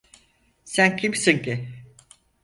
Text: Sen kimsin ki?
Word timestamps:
Sen 0.65 0.97
kimsin 0.97 1.41
ki? 1.41 1.67